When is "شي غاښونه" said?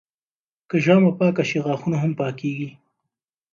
1.49-1.97